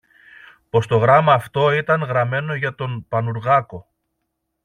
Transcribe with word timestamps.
πως 0.69 0.87
το 0.87 0.97
γράμμα 0.97 1.33
αυτό 1.33 1.71
ήταν 1.71 2.01
γραμμένο 2.01 2.53
για 2.53 2.75
τον 2.75 3.05
Πανουργάκο. 3.09 3.87